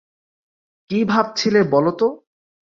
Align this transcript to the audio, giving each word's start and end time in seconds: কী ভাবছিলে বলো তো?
কী 0.89 0.99
ভাবছিলে 1.03 1.59
বলো 1.63 1.91
তো? 1.91 2.07